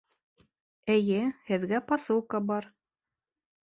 [0.95, 1.21] Эйе,
[1.53, 2.71] һеҙгә посылка бар